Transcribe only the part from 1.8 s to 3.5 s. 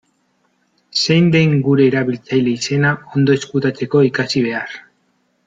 erabiltzaile-izena ondo